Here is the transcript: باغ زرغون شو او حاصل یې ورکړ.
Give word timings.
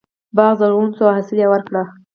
باغ 0.35 0.51
زرغون 0.59 0.89
شو 0.95 1.03
او 1.07 1.11
حاصل 1.17 1.37
یې 1.41 1.47
ورکړ. 1.49 1.73